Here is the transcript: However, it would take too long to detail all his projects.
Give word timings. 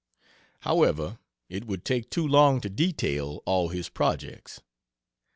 However, 0.61 1.19
it 1.47 1.67
would 1.67 1.85
take 1.85 2.09
too 2.09 2.27
long 2.27 2.59
to 2.61 2.71
detail 2.71 3.43
all 3.45 3.69
his 3.69 3.87
projects. 3.87 4.59